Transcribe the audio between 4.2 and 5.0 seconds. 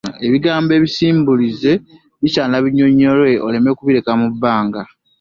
mu bbanga.